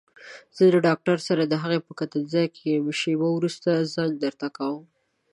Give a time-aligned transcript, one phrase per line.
[0.55, 4.83] زه د ډاکټر سره دهغه په کتنځي کې يم شېبه وروسته زنګ درته کوم.